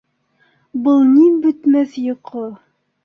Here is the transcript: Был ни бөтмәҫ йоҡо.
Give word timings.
Был 0.87 0.97
ни 1.11 1.27
бөтмәҫ 1.43 2.01
йоҡо. 2.07 2.47